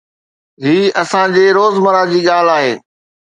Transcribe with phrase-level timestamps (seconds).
[0.63, 2.73] هي اسان جي روزمره جي ڳالهه آهي